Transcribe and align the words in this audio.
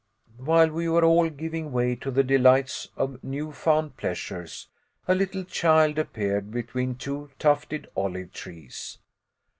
While 0.37 0.71
we 0.71 0.89
were 0.89 1.03
all 1.05 1.29
giving 1.29 1.71
way 1.71 1.95
to 1.97 2.09
the 2.09 2.23
delights 2.23 2.87
of 2.97 3.23
new 3.23 3.51
found 3.51 3.97
pleasures, 3.97 4.67
a 5.07 5.13
little 5.13 5.43
child 5.43 5.99
appeared 5.99 6.49
between 6.49 6.95
two 6.95 7.29
tufted 7.37 7.87
olive 7.95 8.33
trees. 8.33 8.97